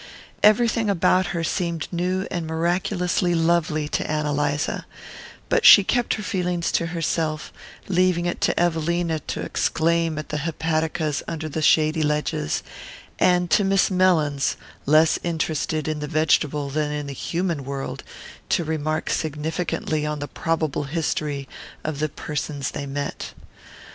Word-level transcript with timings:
Everything 0.41 0.89
about 0.89 1.27
her 1.27 1.43
seemed 1.43 1.87
new 1.93 2.25
and 2.31 2.47
miraculously 2.47 3.35
lovely 3.35 3.87
to 3.89 4.09
Ann 4.09 4.25
Eliza; 4.25 4.87
but 5.47 5.63
she 5.63 5.83
kept 5.83 6.15
her 6.15 6.23
feelings 6.23 6.71
to 6.71 6.87
herself, 6.87 7.53
leaving 7.87 8.25
it 8.25 8.41
to 8.41 8.59
Evelina 8.59 9.19
to 9.19 9.41
exclaim 9.41 10.17
at 10.17 10.29
the 10.29 10.39
hepaticas 10.39 11.21
under 11.27 11.47
the 11.47 11.61
shady 11.61 12.01
ledges, 12.01 12.63
and 13.19 13.51
to 13.51 13.63
Miss 13.63 13.91
Mellins, 13.91 14.57
less 14.87 15.19
interested 15.21 15.87
in 15.87 15.99
the 15.99 16.07
vegetable 16.07 16.71
than 16.71 16.91
in 16.91 17.05
the 17.05 17.13
human 17.13 17.63
world, 17.63 18.03
to 18.49 18.63
remark 18.63 19.11
significantly 19.11 20.03
on 20.03 20.17
the 20.17 20.27
probable 20.27 20.85
history 20.85 21.47
of 21.83 21.99
the 21.99 22.09
persons 22.09 22.71
they 22.71 22.87
met. 22.87 23.35